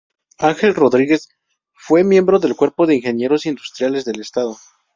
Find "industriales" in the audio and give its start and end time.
3.45-4.03